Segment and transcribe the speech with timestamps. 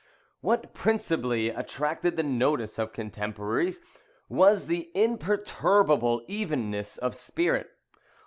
[0.39, 3.81] What principally attracted the notice of contemporaries,
[4.29, 7.69] was the imperturbable evenness of his spirit.